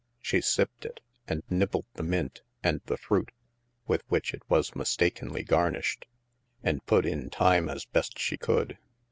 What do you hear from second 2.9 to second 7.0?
fruit (with which it was mistakenly garnished), and